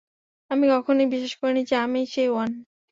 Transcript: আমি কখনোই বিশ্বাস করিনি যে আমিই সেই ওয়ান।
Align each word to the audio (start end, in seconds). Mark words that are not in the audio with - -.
আমি 0.51 0.65
কখনোই 0.73 1.07
বিশ্বাস 1.11 1.33
করিনি 1.39 1.61
যে 1.69 1.75
আমিই 1.85 2.07
সেই 2.13 2.29
ওয়ান। 2.31 2.51